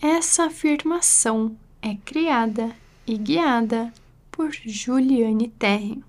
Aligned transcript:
Essa 0.00 0.44
afirmação 0.44 1.56
é 1.80 1.96
criada 2.04 2.76
e 3.06 3.16
guiada 3.16 3.92
por 4.30 4.52
Juliane 4.52 5.48
Terry. 5.58 6.04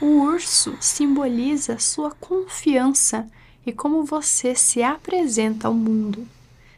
O 0.00 0.20
urso 0.20 0.76
simboliza 0.80 1.80
sua 1.80 2.12
confiança 2.12 3.26
e 3.66 3.72
como 3.72 4.04
você 4.04 4.54
se 4.54 4.84
apresenta 4.84 5.66
ao 5.66 5.74
mundo, 5.74 6.28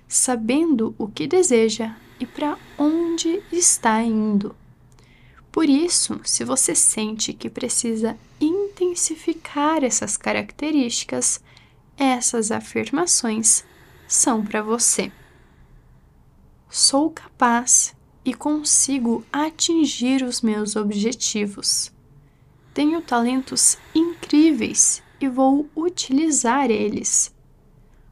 sabendo 0.08 0.94
o 0.96 1.06
que 1.08 1.26
deseja 1.26 1.94
e 2.19 2.25
para 2.25 2.56
onde 2.79 3.43
está 3.53 4.03
indo. 4.03 4.56
Por 5.53 5.69
isso, 5.69 6.19
se 6.25 6.43
você 6.43 6.75
sente 6.75 7.35
que 7.35 7.51
precisa 7.51 8.17
intensificar 8.40 9.85
essas 9.85 10.17
características, 10.17 11.38
essas 11.99 12.51
afirmações 12.51 13.63
são 14.06 14.43
para 14.43 14.63
você. 14.63 15.13
Sou 16.70 17.10
capaz 17.10 17.97
e 18.23 18.34
consigo 18.34 19.24
atingir 19.33 20.23
os 20.23 20.43
meus 20.43 20.77
objetivos. 20.77 21.91
Tenho 22.74 23.01
talentos 23.01 23.79
incríveis 23.95 25.02
e 25.19 25.27
vou 25.29 25.66
utilizar 25.74 26.70
eles. 26.70 27.34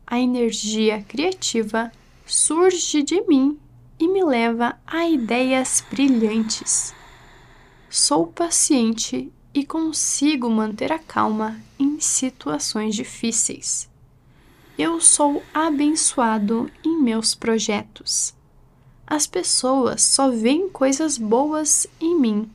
A 0.06 0.18
energia 0.18 1.02
criativa 1.02 1.92
surge 2.24 3.02
de 3.02 3.20
mim 3.28 3.58
e 4.00 4.08
me 4.08 4.24
leva 4.24 4.78
a 4.86 5.06
ideias 5.06 5.84
brilhantes. 5.90 6.94
Sou 7.90 8.26
paciente 8.26 9.30
e 9.52 9.66
consigo 9.66 10.48
manter 10.48 10.92
a 10.92 10.98
calma 10.98 11.60
em 11.78 12.00
situações 12.00 12.94
difíceis. 12.94 13.88
Eu 14.78 15.00
sou 15.00 15.42
abençoado 15.52 16.70
em 16.84 17.02
meus 17.02 17.34
projetos. 17.34 18.34
As 19.06 19.26
pessoas 19.26 20.02
só 20.02 20.30
veem 20.30 20.68
coisas 20.68 21.16
boas 21.16 21.86
em 22.00 22.18
mim. 22.18 22.50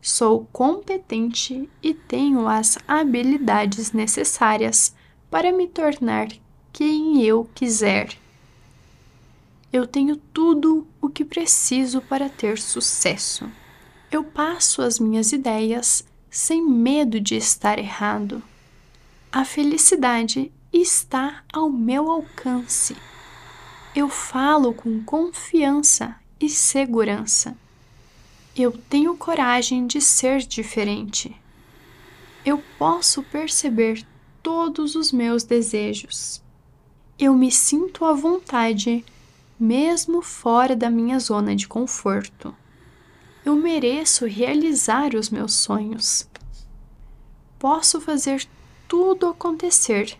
Sou 0.00 0.46
competente 0.52 1.68
e 1.82 1.92
tenho 1.92 2.46
as 2.46 2.78
habilidades 2.86 3.90
necessárias 3.90 4.94
para 5.30 5.50
me 5.50 5.66
tornar 5.66 6.28
quem 6.72 7.22
eu 7.22 7.48
quiser. 7.54 8.16
Eu 9.72 9.86
tenho 9.86 10.16
tudo 10.16 10.86
o 11.00 11.08
que 11.08 11.24
preciso 11.24 12.00
para 12.00 12.28
ter 12.28 12.58
sucesso. 12.58 13.50
Eu 14.12 14.22
passo 14.22 14.82
as 14.82 15.00
minhas 15.00 15.32
ideias 15.32 16.04
sem 16.30 16.64
medo 16.64 17.18
de 17.18 17.34
estar 17.34 17.78
errado. 17.78 18.40
A 19.32 19.44
felicidade 19.44 20.52
está 20.72 21.42
ao 21.52 21.68
meu 21.68 22.08
alcance. 22.10 22.94
Eu 23.94 24.08
falo 24.08 24.74
com 24.74 25.04
confiança 25.04 26.16
e 26.40 26.48
segurança. 26.48 27.56
Eu 28.56 28.72
tenho 28.72 29.16
coragem 29.16 29.86
de 29.86 30.00
ser 30.00 30.40
diferente. 30.40 31.34
Eu 32.44 32.60
posso 32.76 33.22
perceber 33.22 34.04
todos 34.42 34.96
os 34.96 35.12
meus 35.12 35.44
desejos. 35.44 36.42
Eu 37.16 37.34
me 37.34 37.52
sinto 37.52 38.04
à 38.04 38.12
vontade, 38.12 39.04
mesmo 39.58 40.20
fora 40.22 40.74
da 40.74 40.90
minha 40.90 41.20
zona 41.20 41.54
de 41.54 41.68
conforto. 41.68 42.52
Eu 43.44 43.54
mereço 43.54 44.26
realizar 44.26 45.14
os 45.14 45.30
meus 45.30 45.54
sonhos. 45.54 46.28
Posso 47.60 48.00
fazer 48.00 48.44
tudo 48.88 49.28
acontecer. 49.28 50.18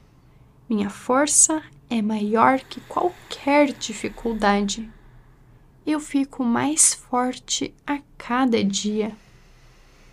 Minha 0.68 0.88
força 0.88 1.60
é 1.94 2.02
maior 2.02 2.58
que 2.58 2.80
qualquer 2.80 3.72
dificuldade. 3.72 4.90
Eu 5.86 6.00
fico 6.00 6.42
mais 6.42 6.92
forte 6.92 7.72
a 7.86 8.00
cada 8.18 8.64
dia. 8.64 9.16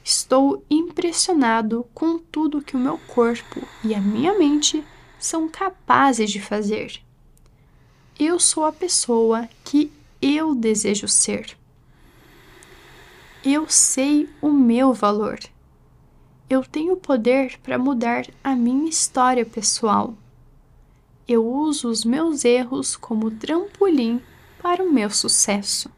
Estou 0.03 0.63
impressionado 0.69 1.87
com 1.91 2.19
tudo 2.19 2.61
que 2.61 2.75
o 2.75 2.79
meu 2.79 2.99
corpo 3.07 3.67
e 3.83 3.95
a 3.95 3.99
minha 3.99 4.37
mente 4.37 4.85
são 5.17 5.49
capazes 5.49 6.29
de 6.29 6.39
fazer. 6.39 7.01
Eu 8.19 8.39
sou 8.39 8.63
a 8.63 8.71
pessoa 8.71 9.49
que 9.65 9.91
eu 10.21 10.53
desejo 10.53 11.07
ser. 11.07 11.57
Eu 13.43 13.67
sei 13.67 14.29
o 14.39 14.51
meu 14.51 14.93
valor. 14.93 15.39
Eu 16.47 16.63
tenho 16.63 16.95
poder 16.95 17.57
para 17.63 17.79
mudar 17.79 18.27
a 18.43 18.55
minha 18.55 18.87
história 18.87 19.43
pessoal. 19.43 20.15
Eu 21.27 21.45
uso 21.47 21.89
os 21.89 22.03
meus 22.03 22.43
erros 22.43 22.95
como 22.95 23.31
trampolim 23.31 24.21
para 24.61 24.83
o 24.83 24.91
meu 24.91 25.09
sucesso. 25.09 25.89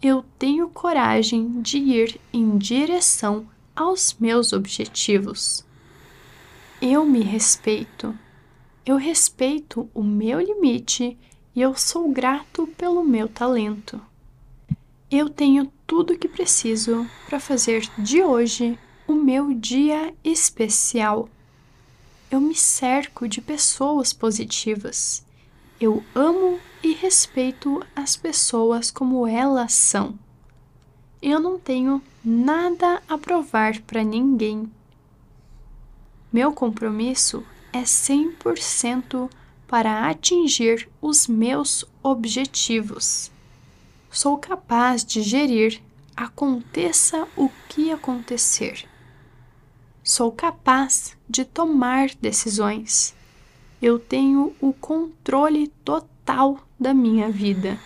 Eu 0.00 0.24
tenho 0.38 0.68
coragem 0.68 1.60
de 1.60 1.78
ir 1.78 2.20
em 2.32 2.56
direção 2.56 3.48
aos 3.74 4.14
meus 4.18 4.52
objetivos. 4.52 5.64
Eu 6.80 7.04
me 7.04 7.20
respeito. 7.20 8.16
Eu 8.86 8.96
respeito 8.96 9.90
o 9.92 10.02
meu 10.02 10.40
limite 10.40 11.18
e 11.54 11.60
eu 11.60 11.74
sou 11.74 12.08
grato 12.10 12.68
pelo 12.76 13.02
meu 13.02 13.28
talento. 13.28 14.00
Eu 15.10 15.28
tenho 15.28 15.72
tudo 15.86 16.12
o 16.12 16.18
que 16.18 16.28
preciso 16.28 17.04
para 17.26 17.40
fazer 17.40 17.88
de 17.98 18.22
hoje 18.22 18.78
o 19.06 19.14
meu 19.14 19.52
dia 19.52 20.14
especial. 20.22 21.28
Eu 22.30 22.40
me 22.40 22.54
cerco 22.54 23.26
de 23.26 23.40
pessoas 23.40 24.12
positivas. 24.12 25.24
Eu 25.80 26.04
amo 26.14 26.58
e 26.82 26.92
respeito 26.92 27.82
as 27.94 28.16
pessoas 28.16 28.90
como 28.90 29.26
elas 29.26 29.72
são. 29.72 30.18
Eu 31.20 31.40
não 31.40 31.58
tenho 31.58 32.02
nada 32.24 33.02
a 33.08 33.16
provar 33.18 33.80
para 33.82 34.04
ninguém. 34.04 34.70
Meu 36.32 36.52
compromisso 36.52 37.44
é 37.72 37.82
100% 37.82 39.30
para 39.66 40.08
atingir 40.08 40.88
os 41.00 41.26
meus 41.26 41.84
objetivos 42.02 43.30
sou 44.10 44.38
capaz 44.38 45.04
de 45.04 45.22
gerir, 45.22 45.80
aconteça 46.16 47.26
o 47.36 47.48
que 47.68 47.92
acontecer. 47.92 48.87
Sou 50.08 50.32
capaz 50.32 51.18
de 51.28 51.44
tomar 51.44 52.08
decisões. 52.14 53.14
Eu 53.82 53.98
tenho 53.98 54.54
o 54.58 54.72
controle 54.72 55.68
total 55.84 56.66
da 56.80 56.94
minha 56.94 57.30
vida. 57.30 57.78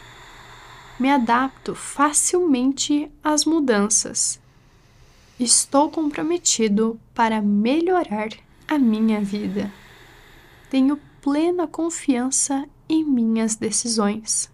Me 1.01 1.11
adapto 1.11 1.75
facilmente 1.75 3.11
às 3.25 3.45
mudanças. 3.45 4.39
Estou 5.41 5.91
comprometido 5.91 6.97
para 7.13 7.43
melhorar 7.43 8.29
a 8.69 8.79
minha 8.79 9.21
vida. 9.21 9.73
Tenho 10.71 10.97
plena 11.21 11.67
confiança 11.67 12.69
em 12.89 13.03
minhas 13.03 13.57
decisões 13.57 14.49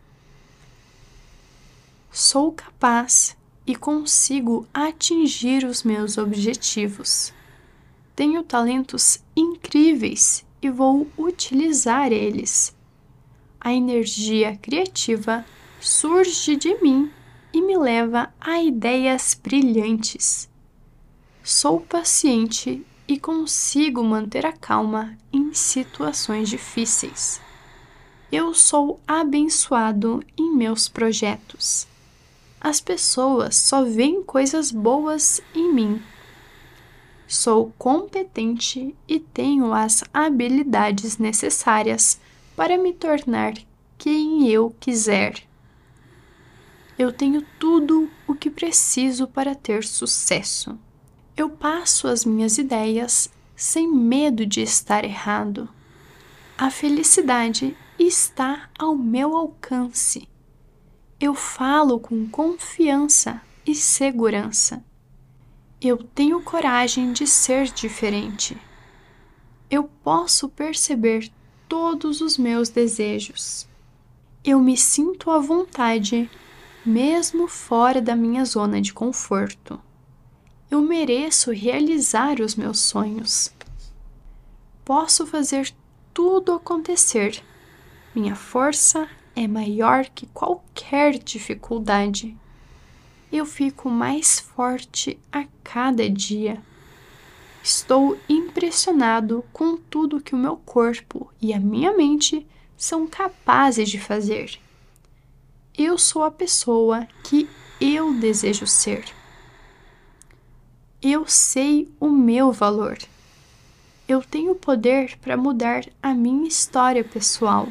sou 2.19 2.51
capaz 2.51 3.37
e 3.65 3.77
consigo 3.77 4.67
atingir 4.75 5.65
os 5.65 5.85
meus 5.85 6.19
objetivos. 6.19 7.33
Tenho 8.19 8.43
talentos 8.43 9.23
incríveis 9.37 10.45
e 10.61 10.69
vou 10.69 11.07
utilizar 11.17 12.11
eles. 12.11 12.77
A 13.61 13.73
energia 13.73 14.57
criativa 14.57 15.47
surge 15.81 16.57
de 16.57 16.75
mim 16.83 17.13
e 17.53 17.63
me 17.63 17.79
leva 17.79 18.35
a 18.41 18.61
ideias 18.61 19.39
brilhantes. 19.41 20.51
Sou 21.45 21.81
paciente 21.81 22.85
e 23.07 23.21
consigo 23.21 24.03
manter 24.03 24.45
a 24.45 24.53
calma 24.53 25.17
em 25.33 25.55
situações 25.55 26.49
difíceis. 26.49 27.41
Eu 28.33 28.53
sou 28.53 28.99
abençoado 29.07 30.25
em 30.37 30.57
meus 30.57 30.89
projetos 30.89 31.87
as 32.61 32.81
pessoas 32.81 33.55
só 33.55 33.85
veem 33.85 34.23
coisas 34.23 34.73
boas 34.73 35.41
em 35.55 35.73
mim. 35.73 36.03
Sou 37.29 37.73
competente 37.79 38.97
e 39.07 39.21
tenho 39.21 39.73
as 39.73 40.03
habilidades 40.13 41.19
necessárias 41.19 42.19
para 42.57 42.77
me 42.77 42.93
tornar 42.93 43.55
quem 43.97 44.49
eu 44.49 44.75
quiser. 44.81 45.47
Eu 46.99 47.13
tenho 47.13 47.47
tudo 47.61 48.11
o 48.27 48.35
que 48.35 48.51
preciso 48.51 49.29
para 49.29 49.55
ter 49.55 49.85
sucesso. 49.85 50.77
Eu 51.37 51.49
passo 51.49 52.09
as 52.09 52.25
minhas 52.25 52.59
ideias 52.59 53.31
sem 53.55 53.87
medo 53.87 54.45
de 54.45 54.63
estar 54.63 55.05
errado. 55.05 55.69
A 56.57 56.71
felicidade 56.71 57.77
está 57.99 58.69
ao 58.77 58.97
meu 58.97 59.37
alcance 59.37 60.27
eu 61.21 61.35
falo 61.35 61.99
com 61.99 62.29
confiança 62.29 63.43
e 63.67 63.75
segurança. 63.75 64.85
Eu 65.81 65.99
tenho 65.99 66.43
coragem 66.43 67.13
de 67.13 67.25
ser 67.25 67.67
diferente. 67.67 68.59
Eu 69.71 69.85
posso 69.85 70.49
perceber 70.49 71.31
todos 71.69 72.21
os 72.21 72.37
meus 72.37 72.69
desejos. 72.69 73.69
Eu 74.43 74.59
me 74.59 74.77
sinto 74.77 75.31
à 75.31 75.39
vontade, 75.39 76.29
mesmo 76.85 77.47
fora 77.47 78.03
da 78.03 78.17
minha 78.17 78.45
zona 78.45 78.81
de 78.81 78.93
conforto. 78.93 79.81
Eu 80.69 80.81
mereço 80.81 81.53
realizar 81.53 82.41
os 82.41 82.57
meus 82.57 82.81
sonhos. 82.81 83.55
Posso 84.85 85.25
fazer 85.29 85.73
tudo 86.13 86.55
acontecer. 86.55 87.41
Minha 88.13 88.35
força 88.35 89.09
é 89.37 89.47
maior 89.47 90.07
que 90.07 90.27
qualquer 90.27 91.19
dificuldade. 91.19 92.37
Eu 93.31 93.45
fico 93.45 93.91
mais 93.91 94.41
forte 94.41 95.19
a 95.31 95.45
cada 95.63 96.09
dia. 96.09 96.63
Estou 97.63 98.19
impressionado 98.27 99.45
com 99.53 99.77
tudo 99.77 100.21
que 100.21 100.35
o 100.35 100.39
meu 100.39 100.57
corpo 100.57 101.31
e 101.41 101.53
a 101.53 101.61
minha 101.61 101.95
mente 101.95 102.47
são 102.77 103.07
capazes 103.07 103.91
de 103.91 104.01
fazer. 104.01 104.59
Eu 105.77 105.99
sou 105.99 106.25
a 106.25 106.31
pessoa 106.31 107.07
que 107.23 107.47
eu 107.79 108.15
desejo 108.15 108.67
ser. 108.67 109.05
Eu 111.03 111.27
sei 111.27 111.89
o 112.01 112.09
meu 112.09 112.51
valor. 112.51 112.97
Eu 114.09 114.23
tenho 114.23 114.55
poder 114.55 115.19
para 115.19 115.37
mudar 115.37 115.85
a 116.03 116.15
minha 116.15 116.49
história 116.49 117.05
pessoal. 117.05 117.69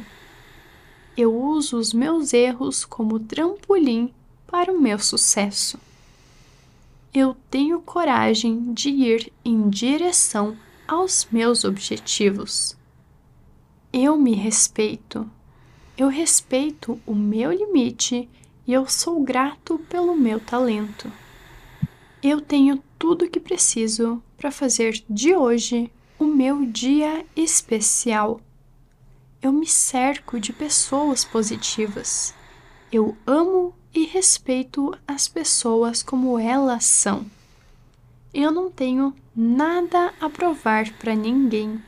Eu 1.16 1.34
uso 1.34 1.76
os 1.76 1.92
meus 1.92 2.32
erros 2.32 2.84
como 2.84 3.18
trampolim 3.18 4.14
para 4.48 4.72
o 4.72 4.80
meu 4.80 4.98
sucesso. 4.98 5.78
Eu 7.14 7.36
tenho 7.50 7.80
coragem 7.80 8.72
de 8.72 8.88
ir 8.88 9.32
em 9.44 9.68
direção 9.68 10.56
aos 10.86 11.28
meus 11.30 11.64
objetivos. 11.64 12.76
Eu 13.92 14.16
me 14.16 14.34
respeito. 14.34 15.30
Eu 15.96 16.08
respeito 16.08 17.00
o 17.06 17.14
meu 17.14 17.52
limite 17.52 18.28
e 18.66 18.72
eu 18.72 18.86
sou 18.88 19.22
grato 19.22 19.78
pelo 19.90 20.16
meu 20.16 20.40
talento. 20.40 21.12
Eu 22.22 22.40
tenho 22.40 22.82
tudo 22.98 23.26
o 23.26 23.30
que 23.30 23.38
preciso 23.38 24.22
para 24.36 24.50
fazer 24.50 25.02
de 25.08 25.34
hoje 25.34 25.90
o 26.18 26.24
meu 26.24 26.64
dia 26.64 27.24
especial. 27.36 28.40
Eu 29.42 29.52
me 29.52 29.66
cerco 29.66 30.40
de 30.40 30.52
pessoas 30.52 31.24
positivas. 31.24 32.34
Eu 32.90 33.16
amo 33.26 33.74
e 33.98 34.06
respeito 34.06 34.96
as 35.06 35.28
pessoas 35.28 36.02
como 36.02 36.38
elas 36.38 36.84
são. 36.84 37.26
Eu 38.32 38.50
não 38.50 38.70
tenho 38.70 39.14
nada 39.34 40.12
a 40.20 40.28
provar 40.28 40.92
para 40.98 41.14
ninguém. 41.14 41.82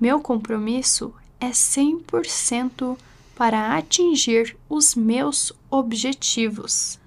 Meu 0.00 0.20
compromisso 0.20 1.14
é 1.40 1.50
100% 1.50 2.96
para 3.34 3.76
atingir 3.76 4.56
os 4.68 4.94
meus 4.94 5.52
objetivos 5.70 6.98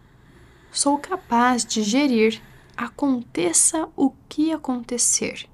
sou 0.78 1.00
capaz 1.00 1.66
de 1.66 1.82
gerir, 1.82 2.40
aconteça 2.76 3.90
o 3.96 4.12
que 4.30 4.52
acontecer. 4.52 5.50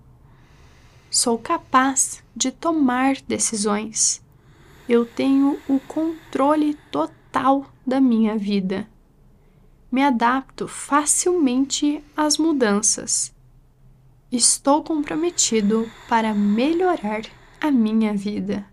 Sou 1.10 1.38
capaz 1.38 2.22
de 2.36 2.51
tomar 2.51 3.16
decisões. 3.22 4.22
Eu 4.90 5.06
tenho 5.06 5.57
o 5.69 5.80
controle 5.80 6.74
total 6.92 7.23
da 7.85 8.00
minha 8.00 8.38
vida. 8.38 8.88
Me 9.91 10.03
adapto 10.03 10.68
facilmente 10.68 12.03
às 12.15 12.38
mudanças. 12.38 13.33
Estou 14.31 14.83
comprometido 14.83 15.89
para 16.09 16.33
melhorar 16.33 17.21
a 17.62 17.71
minha 17.71 18.13
vida. 18.13 18.65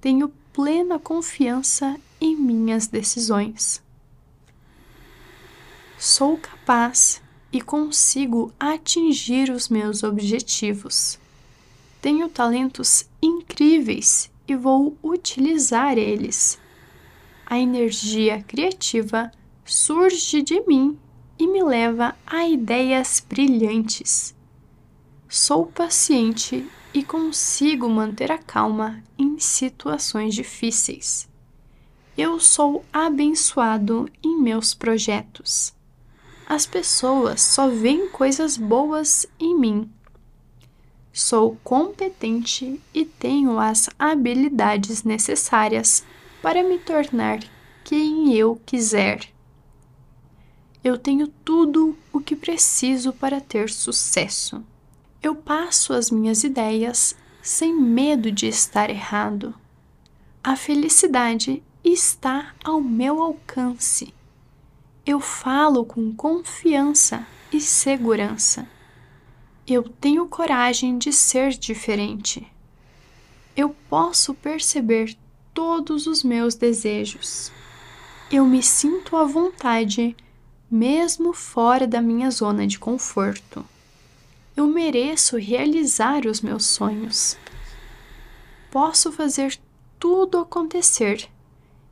Tenho 0.00 0.28
plena 0.52 0.98
confiança 0.98 1.96
em 2.20 2.36
minhas 2.36 2.86
decisões 2.86 3.82
sou 6.02 6.36
capaz 6.36 7.22
e 7.52 7.60
consigo 7.60 8.52
atingir 8.58 9.52
os 9.52 9.68
meus 9.68 10.02
objetivos. 10.02 11.16
Tenho 12.00 12.28
talentos 12.28 13.04
incríveis 13.22 14.28
e 14.48 14.56
vou 14.56 14.98
utilizar 15.00 15.96
eles. 15.96 16.58
A 17.52 17.58
energia 17.58 18.42
criativa 18.42 19.30
surge 19.62 20.40
de 20.40 20.58
mim 20.66 20.98
e 21.38 21.46
me 21.46 21.62
leva 21.62 22.16
a 22.26 22.48
ideias 22.48 23.22
brilhantes. 23.28 24.34
Sou 25.28 25.66
paciente 25.66 26.66
e 26.94 27.04
consigo 27.04 27.90
manter 27.90 28.32
a 28.32 28.38
calma 28.38 29.04
em 29.18 29.38
situações 29.38 30.34
difíceis. 30.34 31.28
Eu 32.16 32.40
sou 32.40 32.82
abençoado 32.90 34.08
em 34.24 34.40
meus 34.40 34.72
projetos 34.72 35.74
as 36.46 36.66
pessoas 36.66 37.40
só 37.40 37.68
veem 37.68 38.08
coisas 38.08 38.56
boas 38.56 39.26
em 39.38 39.58
mim. 39.58 39.90
Sou 41.12 41.58
competente 41.62 42.80
e 42.92 43.04
tenho 43.04 43.58
as 43.58 43.88
habilidades 43.98 45.02
necessárias 45.02 46.02
para 46.42 46.62
me 46.62 46.78
tornar 46.78 47.38
quem 47.84 48.34
eu 48.34 48.60
quiser. 48.66 49.32
Eu 50.82 50.98
tenho 50.98 51.28
tudo 51.28 51.96
o 52.12 52.20
que 52.20 52.34
preciso 52.34 53.12
para 53.12 53.40
ter 53.40 53.70
sucesso. 53.70 54.62
Eu 55.22 55.34
passo 55.34 55.92
as 55.92 56.10
minhas 56.10 56.42
ideias 56.42 57.16
sem 57.40 57.74
medo 57.74 58.32
de 58.32 58.46
estar 58.48 58.90
errado. 58.90 59.54
A 60.42 60.56
felicidade 60.56 61.62
está 61.84 62.52
ao 62.64 62.80
meu 62.80 63.22
alcance 63.22 64.12
eu 65.04 65.18
falo 65.18 65.84
com 65.84 66.14
confiança 66.14 67.26
e 67.52 67.60
segurança. 67.60 68.68
Eu 69.66 69.82
tenho 69.82 70.28
coragem 70.28 70.96
de 70.96 71.12
ser 71.12 71.50
diferente. 71.50 72.46
Eu 73.56 73.74
posso 73.88 74.32
perceber 74.32 75.16
todos 75.54 76.06
os 76.06 76.22
meus 76.22 76.54
desejos. 76.54 77.52
Eu 78.30 78.46
me 78.46 78.62
sinto 78.62 79.16
à 79.16 79.24
vontade, 79.24 80.16
mesmo 80.70 81.32
fora 81.32 81.86
da 81.86 82.00
minha 82.00 82.30
zona 82.30 82.66
de 82.66 82.78
conforto. 82.78 83.64
Eu 84.56 84.66
mereço 84.66 85.36
realizar 85.36 86.26
os 86.26 86.40
meus 86.40 86.64
sonhos. 86.64 87.36
Posso 88.70 89.12
fazer 89.12 89.58
tudo 89.98 90.38
acontecer. 90.38 91.28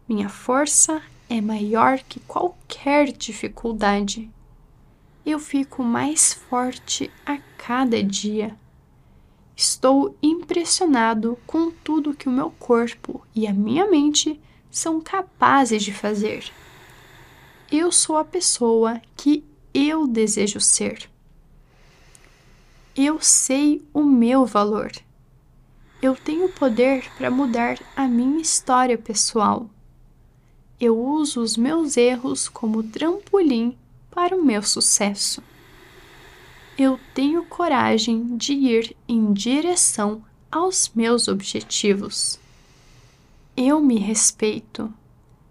Minha 0.08 0.28
força 0.28 1.02
é 1.28 1.40
maior 1.40 1.98
que 2.00 2.20
qualquer 2.20 3.12
dificuldade. 3.12 4.28
Eu 5.24 5.38
fico 5.38 5.82
mais 5.82 6.32
forte 6.32 7.10
a 7.24 7.38
cada 7.56 8.02
dia. 8.02 8.56
Estou 9.62 10.16
impressionado 10.22 11.36
com 11.46 11.70
tudo 11.70 12.14
que 12.14 12.28
o 12.28 12.32
meu 12.32 12.50
corpo 12.52 13.26
e 13.34 13.46
a 13.46 13.52
minha 13.52 13.86
mente 13.86 14.40
são 14.70 15.00
capazes 15.00 15.82
de 15.82 15.92
fazer. 15.92 16.50
Eu 17.70 17.92
sou 17.92 18.16
a 18.16 18.24
pessoa 18.24 19.02
que 19.14 19.44
eu 19.74 20.06
desejo 20.06 20.60
ser. 20.60 21.10
Eu 22.96 23.20
sei 23.20 23.84
o 23.92 24.02
meu 24.02 24.46
valor. 24.46 24.90
Eu 26.00 26.16
tenho 26.16 26.48
poder 26.48 27.04
para 27.18 27.30
mudar 27.30 27.78
a 27.94 28.08
minha 28.08 28.40
história 28.40 28.96
pessoal 28.96 29.68
eu 30.80 30.98
uso 30.98 31.42
os 31.42 31.58
meus 31.58 31.98
erros 31.98 32.48
como 32.48 32.82
trampolim 32.82 33.76
para 34.10 34.34
o 34.34 34.42
meu 34.42 34.62
sucesso. 34.62 35.42
Eu 36.82 36.98
tenho 37.12 37.44
coragem 37.44 38.38
de 38.38 38.54
ir 38.54 38.96
em 39.06 39.34
direção 39.34 40.24
aos 40.50 40.90
meus 40.94 41.28
objetivos. 41.28 42.40
Eu 43.54 43.82
me 43.82 43.98
respeito. 43.98 44.90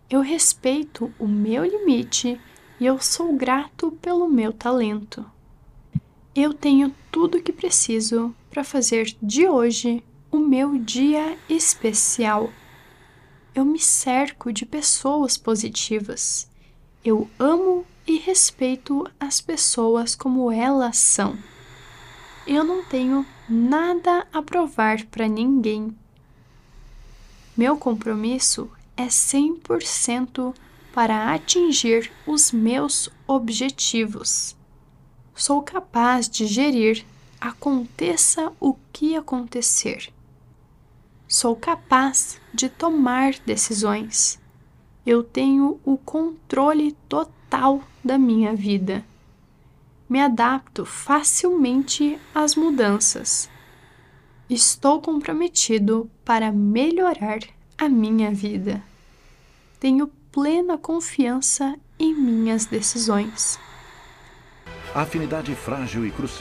Eu 0.10 0.22
respeito 0.22 1.14
o 1.20 1.28
meu 1.28 1.64
limite 1.64 2.42
e 2.80 2.86
eu 2.88 3.00
sou 3.00 3.32
grato 3.34 3.92
pelo 4.02 4.28
meu 4.28 4.52
talento. 4.52 5.24
Eu 6.34 6.52
tenho 6.52 6.92
tudo 7.12 7.38
o 7.38 7.44
que 7.44 7.54
preciso 7.54 8.34
para 8.50 8.64
fazer 8.64 9.16
de 9.22 9.48
hoje 9.48 10.04
o 10.32 10.40
meu 10.40 10.80
dia 10.80 11.38
especial 11.48 12.50
eu 13.54 13.66
me 13.66 13.80
cerco 13.80 14.54
de 14.54 14.66
pessoas 14.66 15.38
positivas. 15.38 16.50
Eu 17.04 17.30
amo 17.38 17.86
e 18.10 18.18
respeito 18.18 19.08
as 19.20 19.40
pessoas 19.40 20.16
como 20.16 20.52
elas 20.52 20.98
são. 20.98 21.38
Eu 22.48 22.64
não 22.64 22.84
tenho 22.84 23.24
nada 23.48 24.26
a 24.34 24.42
provar 24.42 25.06
para 25.06 25.28
ninguém. 25.28 25.96
Meu 27.56 27.78
compromisso 27.78 28.68
é 28.98 29.06
100% 29.06 30.56
para 30.92 31.32
atingir 31.36 32.12
os 32.26 32.52
meus 32.52 33.12
objetivos. 33.28 34.56
Sou 35.36 35.62
capaz 35.62 36.28
de 36.28 36.48
gerir, 36.48 37.06
aconteça 37.40 38.52
o 38.60 38.76
que 38.92 39.16
acontecer. 39.16 40.12
Sou 41.28 41.56
capaz 41.56 42.42
de 42.52 42.70
tomar 42.70 43.36
decisões. 43.46 44.40
Eu 45.06 45.24
tenho 45.24 45.80
o 45.84 45.98
controle 45.98 46.92
total 47.08 47.82
da 48.04 48.18
minha 48.18 48.56
vida. 48.56 49.04
Me 50.10 50.20
adapto 50.20 50.86
facilmente 50.86 52.20
às 52.34 52.56
mudanças. 52.56 53.50
Estou 54.50 55.02
comprometido 55.02 56.10
para 56.26 56.52
melhorar 56.52 57.40
a 57.78 57.88
minha 57.88 58.32
vida. 58.32 58.84
Tenho 59.80 60.08
plena 60.32 60.78
confiança 60.78 61.76
em 62.00 62.14
minhas 62.14 62.66
decisões. 62.66 63.60
Afinidade 64.94 65.54
frágil 65.54 66.06
e 66.06 66.12
crucial. 66.12 66.38